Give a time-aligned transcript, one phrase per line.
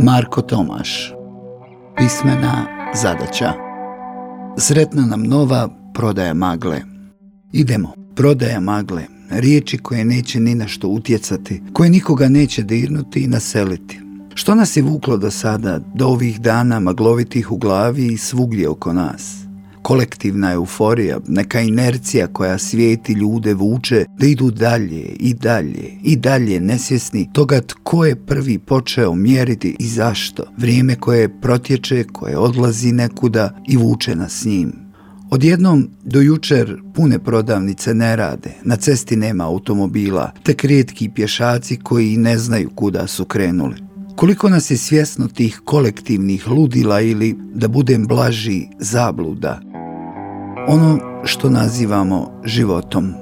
[0.00, 1.12] Marko Tomaš
[1.96, 2.66] Pismena
[3.02, 3.52] zadaća
[4.58, 6.80] Sretna nam nova prodaja magle.
[7.52, 9.02] Idemo, prodaja magle.
[9.30, 14.00] Riječi koje neće ni na što utjecati, koje nikoga neće dirnuti i naseliti.
[14.34, 18.92] Što nas je vuklo do sada, do ovih dana maglovitih u glavi i svugdje oko
[18.92, 19.47] nas?
[19.88, 26.60] Kolektivna euforija, neka inercija koja svijeti ljude vuče da idu dalje i dalje i dalje
[26.60, 30.42] nesvjesni toga tko je prvi počeo mjeriti i zašto.
[30.56, 34.72] Vrijeme koje protječe, koje odlazi nekuda i vuče nas s njim.
[35.30, 42.16] Odjednom do jučer pune prodavnice ne rade, na cesti nema automobila, tek rijetki pješaci koji
[42.16, 43.88] ne znaju kuda su krenuli.
[44.18, 49.60] Koliko nas je svjesno tih kolektivnih ludila ili, da budem blaži, zabluda,
[50.66, 53.14] ono što nazivamo životom.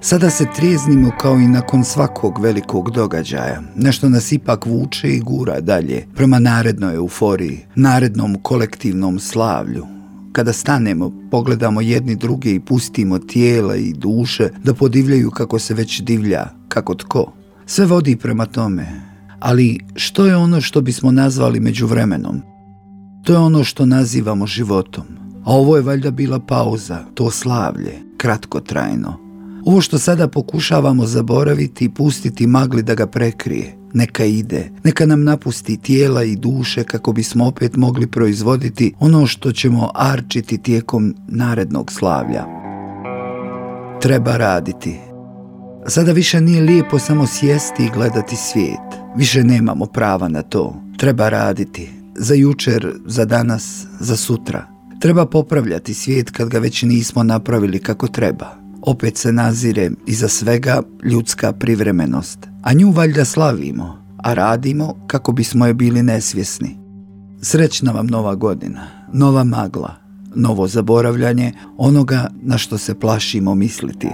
[0.00, 3.62] Sada se trijeznimo kao i nakon svakog velikog događaja.
[3.76, 9.86] Nešto nas ipak vuče i gura dalje, prema narednoj euforiji, narednom kolektivnom slavlju.
[10.32, 16.00] Kada stanemo, pogledamo jedni druge i pustimo tijela i duše da podivljaju kako se već
[16.00, 17.32] divlja, kako tko.
[17.66, 18.86] Sve vodi prema tome.
[19.40, 22.42] Ali što je ono što bismo nazvali međuvremenom?
[23.24, 25.25] To je ono što nazivamo životom.
[25.46, 29.18] A ovo je valjda bila pauza, to slavlje, kratkotrajno.
[29.64, 35.24] Ovo što sada pokušavamo zaboraviti i pustiti magli da ga prekrije, neka ide, neka nam
[35.24, 41.92] napusti tijela i duše kako bismo opet mogli proizvoditi ono što ćemo arčiti tijekom narednog
[41.92, 42.44] slavlja.
[44.02, 44.96] Treba raditi.
[45.86, 49.16] Sada više nije lijepo samo sjesti i gledati svijet.
[49.16, 50.82] Više nemamo prava na to.
[50.98, 51.90] Treba raditi.
[52.16, 54.75] Za jučer, za danas, za sutra.
[55.06, 58.46] Treba popravljati svijet kad ga već nismo napravili kako treba.
[58.82, 65.66] Opet se nazire iza svega ljudska privremenost, a nju valjda slavimo, a radimo kako bismo
[65.66, 66.76] je bili nesvjesni.
[67.42, 69.94] Srećna vam nova godina, nova magla,
[70.34, 74.08] novo zaboravljanje onoga na što se plašimo misliti.